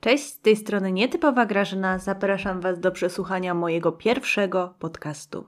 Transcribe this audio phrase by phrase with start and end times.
[0.00, 1.98] Cześć, z tej strony nietypowa Grażyna.
[1.98, 5.44] Zapraszam Was do przesłuchania mojego pierwszego podcastu.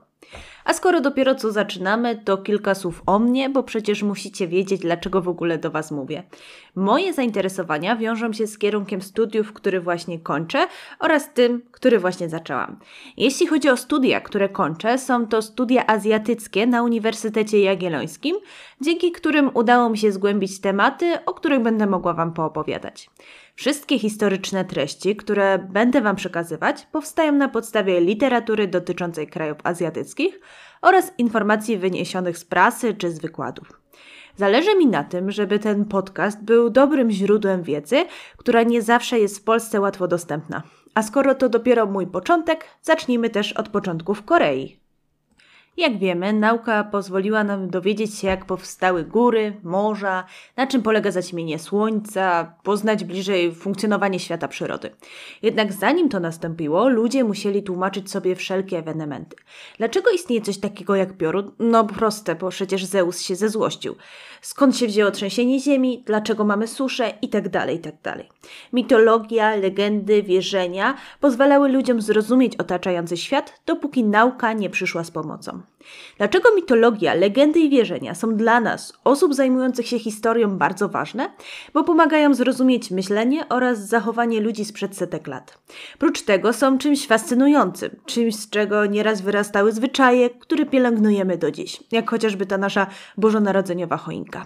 [0.65, 5.21] A skoro dopiero co zaczynamy, to kilka słów o mnie, bo przecież musicie wiedzieć, dlaczego
[5.21, 6.23] w ogóle do Was mówię.
[6.75, 10.67] Moje zainteresowania wiążą się z kierunkiem studiów, który właśnie kończę
[10.99, 12.79] oraz tym, który właśnie zaczęłam.
[13.17, 18.35] Jeśli chodzi o studia, które kończę, są to studia azjatyckie na Uniwersytecie Jagiellońskim,
[18.81, 23.09] dzięki którym udało mi się zgłębić tematy, o których będę mogła Wam poopowiadać.
[23.55, 30.39] Wszystkie historyczne treści, które będę Wam przekazywać, powstają na podstawie literatury dotyczącej krajów azjatyckich
[30.81, 33.81] oraz informacji wyniesionych z prasy czy z wykładów.
[34.35, 38.05] Zależy mi na tym, żeby ten podcast był dobrym źródłem wiedzy,
[38.37, 40.63] która nie zawsze jest w Polsce łatwo dostępna.
[40.95, 44.82] A skoro to dopiero mój początek, zacznijmy też od początków Korei.
[45.77, 50.23] Jak wiemy, nauka pozwoliła nam dowiedzieć się, jak powstały góry, morza,
[50.57, 54.89] na czym polega zaćmienie słońca, poznać bliżej funkcjonowanie świata przyrody.
[55.41, 59.35] Jednak zanim to nastąpiło, ludzie musieli tłumaczyć sobie wszelkie ewenementy.
[59.77, 61.51] Dlaczego istnieje coś takiego jak piorun?
[61.59, 63.95] No proste, bo przecież Zeus się zezłościł.
[64.41, 68.19] Skąd się wzięło trzęsienie ziemi, dlaczego mamy suszę i tak tak.
[68.73, 75.62] Mitologia, legendy, wierzenia pozwalały ludziom zrozumieć otaczający świat, dopóki nauka nie przyszła z pomocą.
[76.17, 81.29] Dlaczego mitologia, legendy i wierzenia są dla nas, osób zajmujących się historią, bardzo ważne?
[81.73, 85.57] Bo pomagają zrozumieć myślenie oraz zachowanie ludzi sprzed setek lat.
[85.99, 91.83] Prócz tego są czymś fascynującym, czymś z czego nieraz wyrastały zwyczaje, które pielęgnujemy do dziś,
[91.91, 94.45] jak chociażby ta nasza bożonarodzeniowa choinka.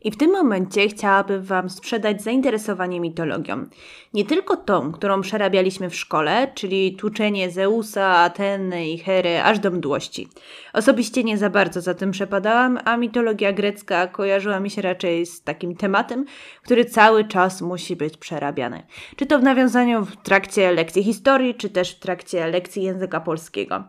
[0.00, 3.66] I w tym momencie chciałabym Wam sprzedać zainteresowanie mitologią.
[4.14, 9.70] Nie tylko tą, którą przerabialiśmy w szkole, czyli tłuczenie Zeusa, Ateny i Hery aż do
[9.70, 10.28] mdłości.
[10.72, 15.42] Osobiście nie za bardzo za tym przepadałam, a mitologia grecka kojarzyła mi się raczej z
[15.42, 16.24] takim tematem,
[16.62, 18.82] który cały czas musi być przerabiany.
[19.16, 23.84] Czy to w nawiązaniu w trakcie lekcji historii, czy też w trakcie lekcji języka polskiego.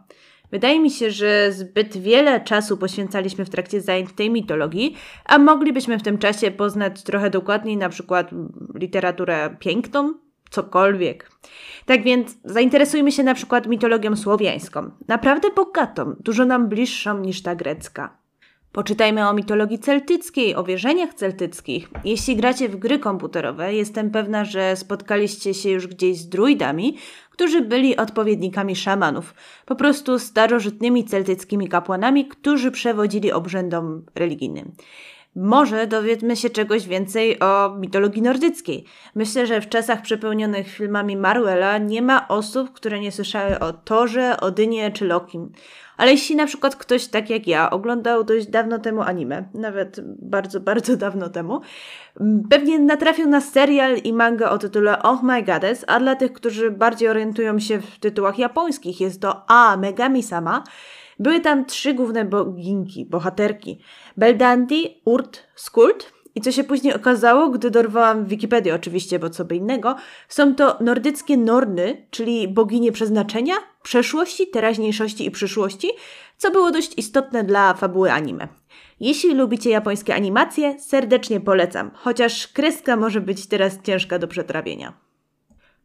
[0.52, 6.00] Wydaje mi się, że zbyt wiele czasu poświęcaliśmy w trakcie zajęć tej mitologii, a moglibyśmy
[6.00, 8.30] w tym czasie poznać trochę dokładniej na przykład
[8.76, 10.14] literaturę piękną,
[10.50, 11.32] cokolwiek.
[11.86, 17.56] Tak więc zainteresujmy się na przykład mitologią słowiańską, naprawdę bogatą, dużo nam bliższą niż ta
[17.56, 18.19] grecka.
[18.72, 21.90] Poczytajmy o mitologii celtyckiej, o wierzeniach celtyckich.
[22.04, 26.98] Jeśli gracie w gry komputerowe, jestem pewna, że spotkaliście się już gdzieś z druidami,
[27.32, 29.34] którzy byli odpowiednikami szamanów,
[29.66, 34.72] po prostu starożytnymi celtyckimi kapłanami, którzy przewodzili obrzędom religijnym.
[35.36, 38.86] Może dowiedzmy się czegoś więcej o mitologii nordyckiej.
[39.16, 44.40] Myślę, że w czasach przepełnionych filmami Marwella nie ma osób, które nie słyszały o Torze,
[44.40, 45.52] Odynie czy Lokim.
[46.00, 50.60] Ale jeśli na przykład ktoś tak jak ja oglądał dość dawno temu anime, nawet bardzo,
[50.60, 51.62] bardzo dawno temu,
[52.50, 56.72] pewnie natrafił na serial i mangę o tytule Oh My Goddess, a dla tych, którzy
[56.72, 60.64] bardziej orientują się w tytułach japońskich, jest to A Megami Sama.
[61.20, 63.80] Były tam trzy główne boginki, bohaterki.
[64.18, 69.56] Beldandi, Urt, Skuld i co się później okazało, gdy dorwałam Wikipedię oczywiście, bo co by
[69.56, 69.96] innego,
[70.28, 73.54] są to nordyckie Norny, czyli boginie przeznaczenia,
[73.84, 75.90] przeszłości, teraźniejszości i przyszłości,
[76.38, 78.48] co było dość istotne dla fabuły anime.
[79.00, 85.09] Jeśli lubicie japońskie animacje, serdecznie polecam, chociaż kreska może być teraz ciężka do przetrawienia.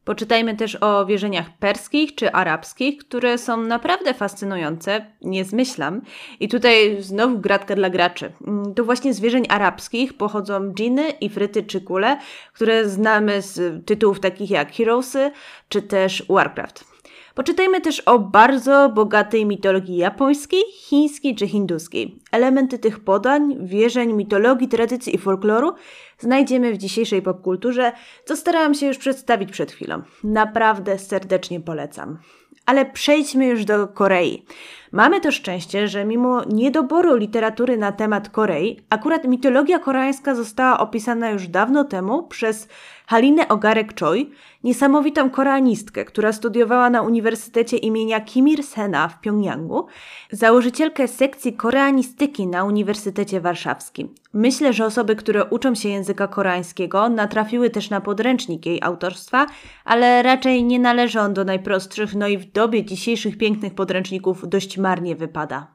[0.05, 6.01] Poczytajmy też o wierzeniach perskich czy arabskich, które są naprawdę fascynujące, nie zmyślam.
[6.41, 8.33] I tutaj znowu gratka dla graczy.
[8.47, 12.19] Mm, to właśnie z wierzeń arabskich pochodzą dżiny, ifryty czy kule,
[12.53, 15.31] które znamy z tytułów takich jak Heroesy
[15.69, 16.94] czy też Warcraft.
[17.35, 22.19] Poczytajmy też o bardzo bogatej mitologii japońskiej, chińskiej czy hinduskiej.
[22.33, 25.73] Elementy tych podań, wierzeń, mitologii, tradycji i folkloru
[26.19, 27.93] znajdziemy w dzisiejszej popkulturze,
[28.25, 30.03] co starałam się już przedstawić przed chwilą.
[30.25, 32.19] Naprawdę serdecznie polecam.
[32.67, 34.45] Ale przejdźmy już do Korei.
[34.93, 41.31] Mamy to szczęście, że mimo niedoboru literatury na temat Korei, akurat mitologia koreańska została opisana
[41.31, 42.69] już dawno temu przez
[43.07, 44.31] Halinę Ogarek Choi,
[44.65, 49.87] niesamowitą koreanistkę, która studiowała na Uniwersytecie imienia Kim Il-sena w Pjongjangu,
[50.33, 54.15] założycielkę sekcji koreanistyki na Uniwersytecie Warszawskim.
[54.33, 59.47] Myślę, że osoby, które uczą się języka koreańskiego, natrafiły też na podręcznik jej autorstwa,
[59.85, 64.79] ale raczej nie należy on do najprostszych, no i w dobie dzisiejszych pięknych podręczników dość
[64.79, 65.75] marnie wypada.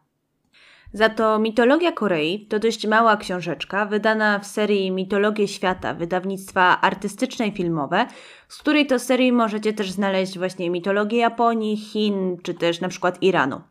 [0.93, 7.47] Za to Mitologia Korei to dość mała książeczka, wydana w serii Mitologie Świata wydawnictwa artystyczne
[7.47, 8.05] i filmowe,
[8.47, 13.23] z której to serii możecie też znaleźć właśnie mitologię Japonii, Chin czy też na przykład
[13.23, 13.61] Iranu.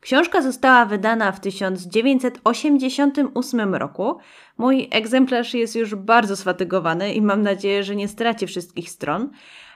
[0.00, 4.18] Książka została wydana w 1988 roku.
[4.58, 9.30] Mój egzemplarz jest już bardzo sfatygowany i mam nadzieję, że nie straci wszystkich stron.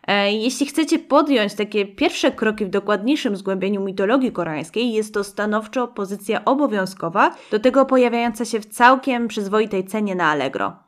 [0.06, 5.88] E, jeśli chcecie podjąć takie pierwsze kroki w dokładniejszym zgłębieniu mitologii koreańskiej, jest to stanowczo
[5.88, 10.83] pozycja obowiązkowa, do tego pojawiająca się w całkiem przyzwoitej cenie na Allegro.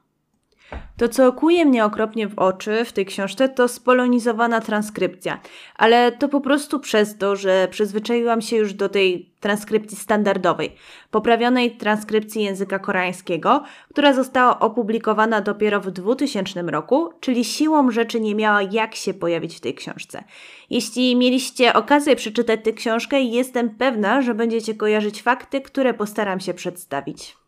[0.97, 5.41] To, co kuje mnie okropnie w oczy w tej książce, to spolonizowana transkrypcja,
[5.77, 10.73] ale to po prostu przez to, że przyzwyczaiłam się już do tej transkrypcji standardowej,
[11.11, 18.35] poprawionej transkrypcji języka koreańskiego, która została opublikowana dopiero w 2000 roku, czyli siłą rzeczy nie
[18.35, 20.25] miała jak się pojawić w tej książce.
[20.71, 26.55] Jeśli mieliście okazję przeczytać tę książkę, jestem pewna, że będziecie kojarzyć fakty, które postaram się
[26.55, 27.46] przedstawić.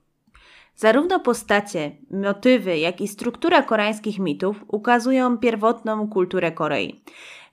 [0.78, 7.00] Zarówno postacie, motywy, jak i struktura koreańskich mitów ukazują pierwotną kulturę Korei.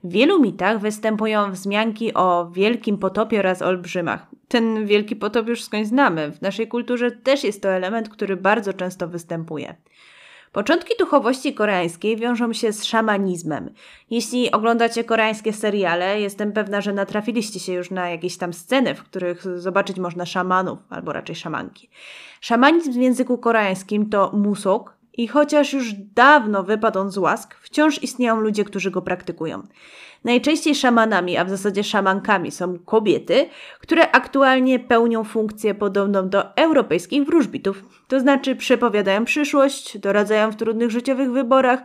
[0.04, 4.26] W wielu mitach występują wzmianki o wielkim potopie oraz olbrzymach.
[4.48, 6.32] Ten wielki potop już skądś znamy.
[6.32, 9.74] W naszej kulturze też jest to element, który bardzo często występuje.
[10.56, 13.70] Początki duchowości koreańskiej wiążą się z szamanizmem.
[14.10, 19.02] Jeśli oglądacie koreańskie seriale, jestem pewna, że natrafiliście się już na jakieś tam sceny, w
[19.02, 21.88] których zobaczyć można szamanów, albo raczej szamanki.
[22.40, 28.02] Szamanizm w języku koreańskim to musok i chociaż już dawno wypadł on z łask, wciąż
[28.02, 29.62] istnieją ludzie, którzy go praktykują.
[30.24, 33.48] Najczęściej szamanami, a w zasadzie szamankami są kobiety,
[33.80, 37.84] które aktualnie pełnią funkcję podobną do europejskich wróżbitów.
[38.08, 41.80] To znaczy przepowiadają przyszłość, doradzają w trudnych życiowych wyborach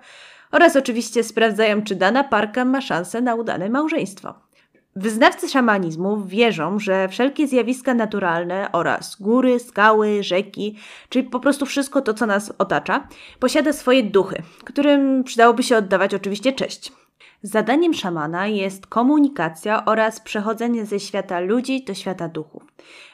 [0.51, 4.50] oraz oczywiście sprawdzają, czy dana parka ma szansę na udane małżeństwo.
[4.95, 10.75] Wyznawcy szamanizmu wierzą, że wszelkie zjawiska naturalne oraz góry, skały, rzeki,
[11.09, 13.07] czyli po prostu wszystko to, co nas otacza,
[13.39, 17.00] posiada swoje duchy, którym przydałoby się oddawać oczywiście cześć.
[17.43, 22.63] Zadaniem szamana jest komunikacja oraz przechodzenie ze świata ludzi do świata duchów.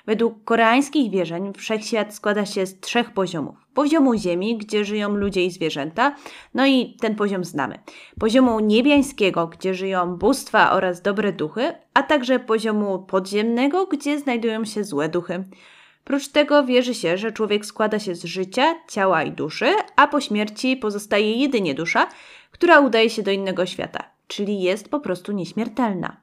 [0.05, 3.55] Według koreańskich wierzeń wszechświat składa się z trzech poziomów.
[3.73, 6.15] Poziomu ziemi, gdzie żyją ludzie i zwierzęta,
[6.53, 7.79] no i ten poziom znamy.
[8.19, 14.83] Poziomu niebiańskiego, gdzie żyją bóstwa oraz dobre duchy, a także poziomu podziemnego, gdzie znajdują się
[14.83, 15.43] złe duchy.
[16.03, 20.21] Prócz tego wierzy się, że człowiek składa się z życia, ciała i duszy, a po
[20.21, 22.07] śmierci pozostaje jedynie dusza,
[22.51, 26.17] która udaje się do innego świata czyli jest po prostu nieśmiertelna.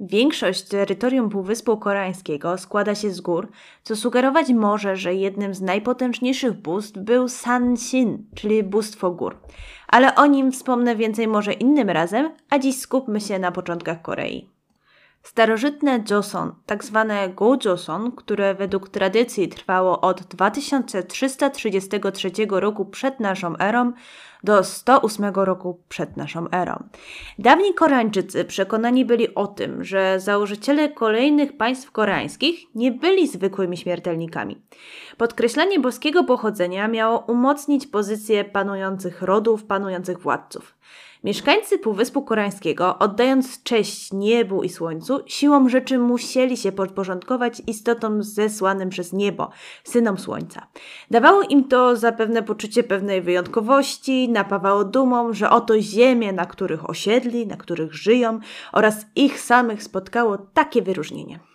[0.00, 3.48] Większość terytorium Półwyspu Koreańskiego składa się z gór,
[3.82, 9.38] co sugerować może, że jednym z najpotężniejszych bóstw był San-Shin, czyli bóstwo gór.
[9.88, 14.52] Ale o nim wspomnę więcej może innym razem, a dziś skupmy się na początkach Korei.
[15.22, 23.92] Starożytne Joseon, tak zwane Go-Joseon, które według tradycji trwało od 2333 roku przed naszą erą
[24.44, 26.84] do 108 roku przed naszą erą.
[27.38, 34.62] Dawni Koreańczycy przekonani byli o tym, że założyciele kolejnych państw koreańskich nie byli zwykłymi śmiertelnikami.
[35.16, 40.74] Podkreślanie boskiego pochodzenia miało umocnić pozycję panujących rodów, panujących władców.
[41.24, 48.88] Mieszkańcy Półwyspu Koreańskiego, oddając cześć niebu i słońcu, siłą rzeczy musieli się podporządkować istotom zesłanym
[48.88, 49.50] przez niebo,
[49.84, 50.66] synom słońca.
[51.10, 57.46] Dawało im to zapewne poczucie pewnej wyjątkowości, napawało dumą, że oto ziemie, na których osiedli,
[57.46, 58.40] na których żyją
[58.72, 61.51] oraz ich samych spotkało takie wyróżnienie.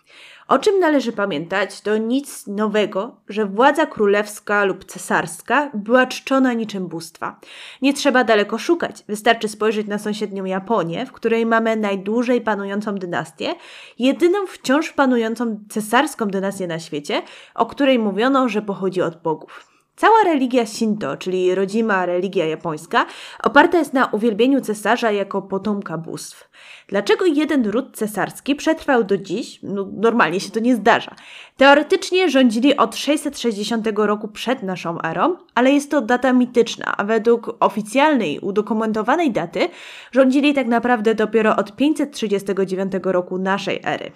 [0.48, 6.88] O czym należy pamiętać, to nic nowego, że władza królewska lub cesarska była czczona niczym
[6.88, 7.40] bóstwa.
[7.82, 13.56] Nie trzeba daleko szukać, wystarczy spojrzeć na sąsiednią Japonię, w której mamy najdłużej panującą dynastię,
[14.00, 17.22] jedyną wciąż panującą cesarską dynastię na świecie,
[17.56, 19.77] o której mówiono, że pochodzi od bogów.
[19.98, 23.06] Cała religia Shinto, czyli rodzima religia japońska,
[23.44, 26.50] oparta jest na uwielbieniu cesarza jako potomka bóstw.
[26.88, 29.60] Dlaczego jeden ród cesarski przetrwał do dziś?
[29.64, 31.16] No, normalnie się to nie zdarza.
[31.58, 37.56] Teoretycznie rządzili od 660 roku przed naszą erą, ale jest to data mityczna, a według
[37.60, 39.70] oficjalnej, udokumentowanej daty
[40.12, 44.12] rządzili tak naprawdę dopiero od 539 roku naszej ery.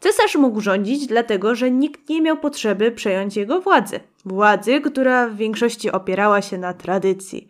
[0.00, 4.00] Cesarz mógł rządzić, dlatego że nikt nie miał potrzeby przejąć jego władzy.
[4.24, 7.48] Władzy, która w większości opierała się na tradycji.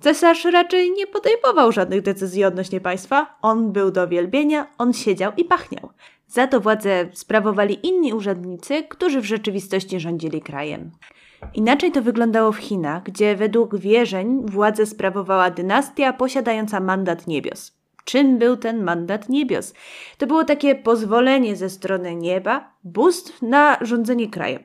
[0.00, 5.44] Cesarz raczej nie podejmował żadnych decyzji odnośnie państwa, on był do wielbienia, on siedział i
[5.44, 5.90] pachniał.
[6.26, 10.90] Za to władzę sprawowali inni urzędnicy, którzy w rzeczywistości rządzili krajem.
[11.54, 17.83] Inaczej to wyglądało w Chinach, gdzie według wierzeń władzę sprawowała dynastia posiadająca mandat niebios.
[18.04, 19.74] Czym był ten mandat niebios?
[20.18, 24.62] To było takie pozwolenie ze strony nieba, bóstw na rządzenie krajem.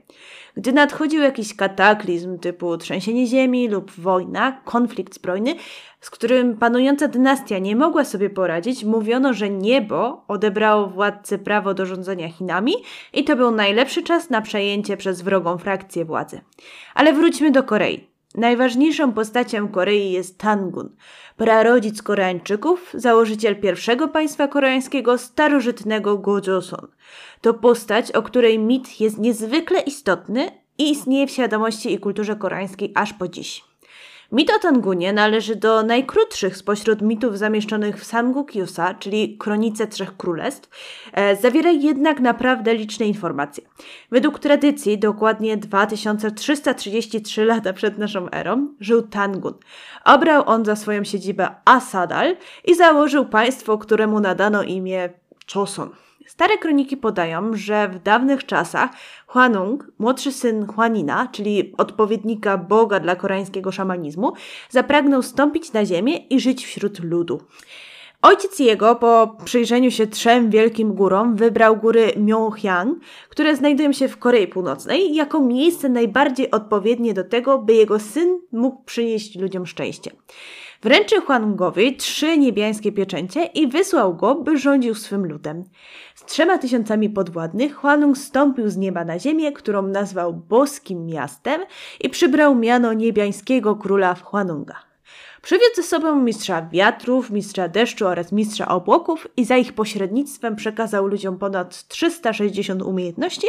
[0.57, 5.55] Gdy nadchodził jakiś kataklizm typu trzęsienie ziemi lub wojna, konflikt zbrojny,
[6.01, 11.85] z którym panująca dynastia nie mogła sobie poradzić, mówiono, że niebo odebrało władcy prawo do
[11.85, 12.73] rządzenia Chinami
[13.13, 16.41] i to był najlepszy czas na przejęcie przez wrogą frakcję władzy.
[16.95, 18.08] Ale wróćmy do Korei.
[18.35, 20.95] Najważniejszą postacią Korei jest Tangun,
[21.37, 26.87] prarodzic Koreańczyków, założyciel pierwszego państwa koreańskiego, starożytnego Gojoseon.
[27.41, 32.91] To postać, o której mit jest niezwykle istotny i istnieje w świadomości i kulturze koreańskiej
[32.95, 33.68] aż po dziś.
[34.31, 40.69] Mit o Tangunie należy do najkrótszych spośród mitów zamieszczonych w Samguk-yusa, czyli Kronice Trzech Królestw,
[41.13, 43.63] e, zawiera jednak naprawdę liczne informacje.
[44.11, 49.53] Według tradycji, dokładnie 2333 lata przed naszą erą, żył Tangun.
[50.05, 55.09] Obrał on za swoją siedzibę Asadal i założył państwo, któremu nadano imię
[55.53, 55.89] Choson.
[56.29, 58.89] Stare kroniki podają, że w dawnych czasach
[59.27, 64.33] Huanung, młodszy syn Huanina, czyli odpowiednika Boga dla koreańskiego szamanizmu,
[64.69, 67.41] zapragnął stąpić na ziemię i żyć wśród ludu.
[68.21, 74.17] Ojciec jego po przyjrzeniu się trzem wielkim górom wybrał góry Myeonghyang, które znajdują się w
[74.17, 80.11] Korei Północnej, jako miejsce najbardziej odpowiednie do tego, by jego syn mógł przynieść ludziom szczęście.
[80.81, 85.63] Wręczył Huangowi trzy niebiańskie pieczęcie i wysłał go, by rządził swym ludem.
[86.15, 91.61] Z trzema tysiącami podwładnych Huanung stąpił z nieba na ziemię, którą nazwał boskim miastem
[92.01, 94.75] i przybrał miano niebiańskiego króla w Huanunga.
[95.41, 101.07] Przywiódł ze sobą mistrza wiatrów, mistrza deszczu oraz mistrza obłoków i za ich pośrednictwem przekazał
[101.07, 103.47] ludziom ponad 360 umiejętności,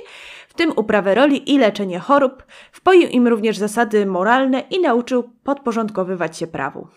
[0.49, 6.39] w tym uprawę roli i leczenie chorób, wpoił im również zasady moralne i nauczył podporządkowywać
[6.39, 6.89] się prawu.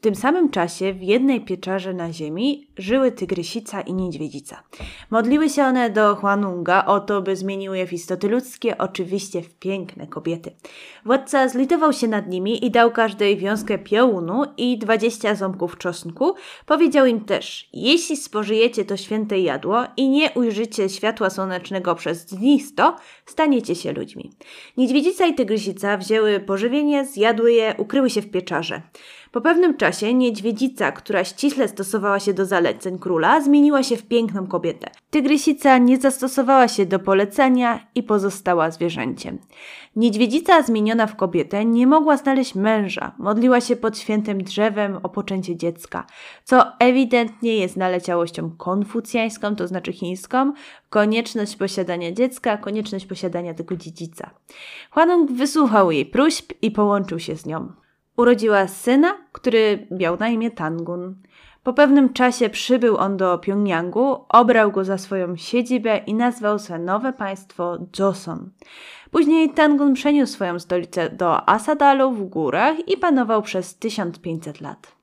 [0.00, 4.62] W tym samym czasie w jednej pieczarze na ziemi żyły tygrysica i niedźwiedzica.
[5.10, 9.54] Modliły się one do Huanunga o to, by zmieniły je w istoty ludzkie, oczywiście w
[9.54, 10.52] piękne kobiety.
[11.04, 16.34] Władca zlitował się nad nimi i dał każdej wiązkę piołunu i dwadzieścia ząbków czosnku.
[16.66, 22.60] Powiedział im też, jeśli spożyjecie to święte jadło i nie ujrzycie światła słonecznego przez dni
[22.60, 24.30] sto, staniecie się ludźmi.
[24.76, 28.82] Niedźwiedzica i tygrysica wzięły pożywienie, zjadły je, ukryły się w pieczarze.
[29.32, 34.46] Po pewnym czasie niedźwiedzica, która ściśle stosowała się do zaleceń króla, zmieniła się w piękną
[34.46, 34.90] kobietę.
[35.10, 39.38] Tygrysica nie zastosowała się do polecenia i pozostała zwierzęciem.
[39.96, 45.56] Niedźwiedzica zmieniona w kobietę nie mogła znaleźć męża, modliła się pod świętym drzewem o poczęcie
[45.56, 46.06] dziecka,
[46.44, 50.52] co ewidentnie jest naleciałością konfucjańską, to znaczy chińską,
[50.88, 54.30] konieczność posiadania dziecka, konieczność posiadania tego dziedzica.
[54.90, 57.72] Huanong wysłuchał jej próśb i połączył się z nią.
[58.16, 61.14] Urodziła syna, który miał na imię Tangun.
[61.62, 66.78] Po pewnym czasie przybył on do Pjongjangu, obrał go za swoją siedzibę i nazwał swe
[66.78, 68.50] nowe państwo Joseon.
[69.10, 74.99] Później Tangun przeniósł swoją stolicę do Asadalu w górach i panował przez 1500 lat.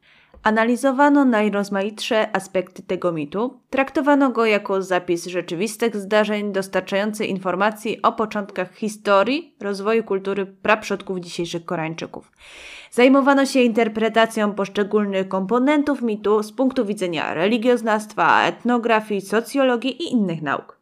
[0.48, 8.76] Analizowano najrozmaitsze aspekty tego mitu, traktowano go jako zapis rzeczywistych zdarzeń dostarczający informacji o początkach
[8.76, 12.32] historii, rozwoju kultury praprzodków dzisiejszych Koreańczyków.
[12.92, 20.77] Zajmowano się interpretacją poszczególnych komponentów mitu z punktu widzenia religioznawstwa, etnografii, socjologii i innych nauk.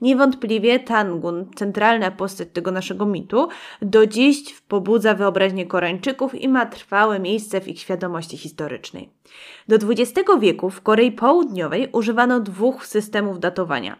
[0.00, 3.48] Niewątpliwie Tangun, centralna postać tego naszego mitu,
[3.82, 9.10] do dziś pobudza wyobraźnię Koreańczyków i ma trwałe miejsce w ich świadomości historycznej.
[9.68, 13.96] Do XX wieku w Korei Południowej używano dwóch systemów datowania.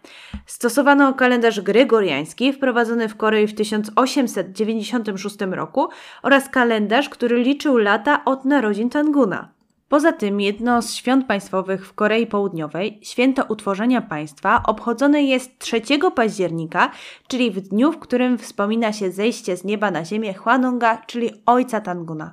[0.47, 5.89] Stosowano kalendarz gregoriański wprowadzony w Korei w 1896 roku
[6.23, 9.54] oraz kalendarz, który liczył lata od narodzin Tanguna.
[9.95, 15.83] Poza tym jedno z świąt państwowych w Korei Południowej, święto utworzenia państwa, obchodzone jest 3
[16.15, 16.91] października,
[17.29, 21.81] czyli w dniu, w którym wspomina się zejście z nieba na ziemię Hwanonga, czyli ojca
[21.81, 22.33] Tanguna.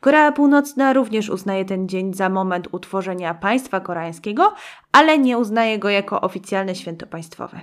[0.00, 4.54] Korea Północna również uznaje ten dzień za moment utworzenia państwa koreańskiego,
[4.92, 7.60] ale nie uznaje go jako oficjalne święto państwowe.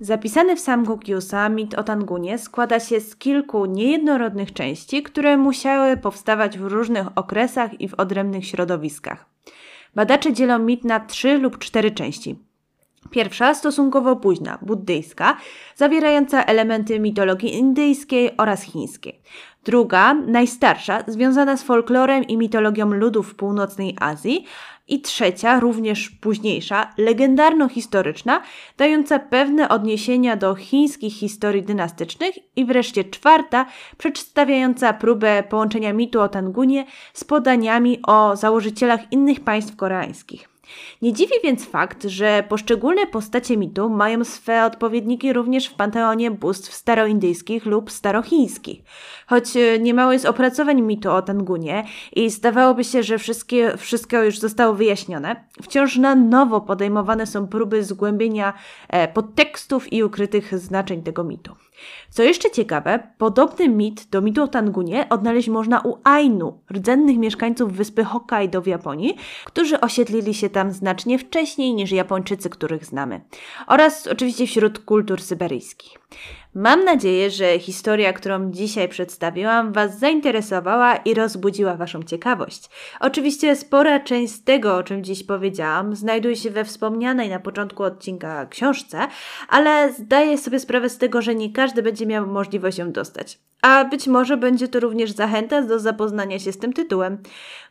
[0.00, 6.58] Zapisany w Samguk-yusa mit o Tangunie składa się z kilku niejednorodnych części, które musiały powstawać
[6.58, 9.26] w różnych okresach i w odrębnych środowiskach.
[9.94, 12.38] Badacze dzielą mit na trzy lub cztery części.
[13.10, 15.36] Pierwsza stosunkowo późna, buddyjska,
[15.76, 19.20] zawierająca elementy mitologii indyjskiej oraz chińskiej.
[19.64, 24.44] Druga, najstarsza, związana z folklorem i mitologią ludów północnej Azji,
[24.88, 28.40] i trzecia, również późniejsza, legendarno-historyczna,
[28.76, 33.66] dająca pewne odniesienia do chińskich historii dynastycznych i wreszcie czwarta,
[33.98, 40.53] przedstawiająca próbę połączenia mitu o Tangunie z podaniami o założycielach innych państw koreańskich.
[41.02, 46.74] Nie dziwi więc fakt, że poszczególne postacie mitu mają swe odpowiedniki również w panteonie bóstw
[46.74, 48.82] staroindyjskich lub starochińskich.
[49.26, 51.84] Choć e, niemało jest opracowań mitu o Tangunie
[52.16, 57.84] i zdawałoby się, że wszystkie, wszystko już zostało wyjaśnione, wciąż na nowo podejmowane są próby
[57.84, 58.52] zgłębienia
[58.88, 61.54] e, podtekstów i ukrytych znaczeń tego mitu.
[62.10, 67.72] Co jeszcze ciekawe, podobny mit do mitu o Tangunie odnaleźć można u Ainu, rdzennych mieszkańców
[67.72, 73.20] wyspy Hokkaido w Japonii, którzy osiedlili się tam znacznie wcześniej niż Japończycy, których znamy,
[73.66, 76.03] oraz oczywiście wśród kultur syberyjskich.
[76.54, 82.70] Mam nadzieję, że historia, którą dzisiaj przedstawiłam, Was zainteresowała i rozbudziła Waszą ciekawość.
[83.00, 87.82] Oczywiście spora część z tego, o czym dziś powiedziałam, znajduje się we wspomnianej na początku
[87.82, 88.98] odcinka książce,
[89.48, 93.38] ale zdaję sobie sprawę z tego, że nie każdy będzie miał możliwość ją dostać.
[93.62, 97.18] A być może będzie to również zachęta do zapoznania się z tym tytułem.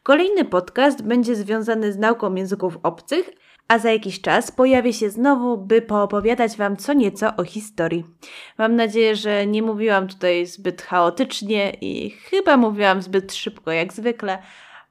[0.04, 3.30] Kolejny podcast będzie związany z nauką języków obcych,
[3.67, 8.05] a za jakiś czas pojawię się znowu, by poopowiadać Wam co nieco o historii.
[8.58, 14.38] Mam nadzieję, że nie mówiłam tutaj zbyt chaotycznie i chyba mówiłam zbyt szybko jak zwykle.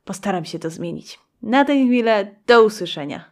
[0.04, 1.18] Postaram się to zmienić.
[1.42, 3.31] Na tę chwilę do usłyszenia.